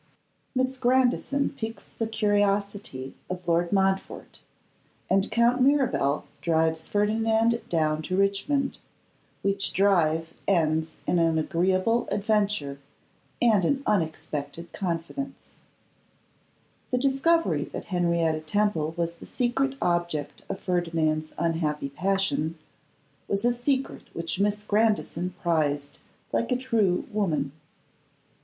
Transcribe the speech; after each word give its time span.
_Miss 0.57 0.79
Grandison 0.79 1.51
Piques 1.51 1.91
the 1.91 2.07
Curiosity 2.07 3.13
of 3.29 3.47
Lord 3.47 3.71
Montfort, 3.71 4.39
and 5.11 5.29
Count 5.29 5.61
Mirabel 5.61 6.25
Drives 6.41 6.89
Ferdinand 6.89 7.61
Down 7.69 8.01
to 8.01 8.17
Richmond, 8.17 8.79
Which 9.43 9.71
Drive 9.73 10.33
Ends 10.47 10.95
in 11.05 11.19
an 11.19 11.37
Agreeable 11.37 12.07
Adventure 12.11 12.79
and 13.43 13.63
an 13.63 13.83
Unexpected 13.85 14.73
Confidence_. 14.73 15.53
THE 16.89 16.97
discovery 16.97 17.65
that 17.65 17.85
Henrietta 17.93 18.39
Temple 18.41 18.95
was 18.97 19.13
the 19.13 19.27
secret 19.27 19.75
object 19.83 20.41
of 20.49 20.59
Ferdinand's 20.59 21.31
unhappy 21.37 21.89
passion, 21.89 22.57
was 23.27 23.45
a 23.45 23.53
secret 23.53 24.07
which 24.15 24.39
Miss 24.39 24.63
Grandison 24.63 25.35
prized 25.43 25.99
like 26.33 26.51
a 26.51 26.57
true 26.57 27.07
woman. 27.11 27.51